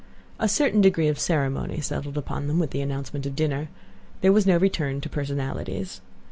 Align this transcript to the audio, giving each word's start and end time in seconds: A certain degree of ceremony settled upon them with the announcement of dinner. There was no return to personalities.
A 0.39 0.49
certain 0.49 0.81
degree 0.81 1.09
of 1.09 1.19
ceremony 1.19 1.79
settled 1.79 2.17
upon 2.17 2.47
them 2.47 2.57
with 2.57 2.71
the 2.71 2.81
announcement 2.81 3.27
of 3.27 3.35
dinner. 3.35 3.69
There 4.21 4.33
was 4.33 4.47
no 4.47 4.57
return 4.57 4.99
to 5.01 5.09
personalities. 5.09 6.01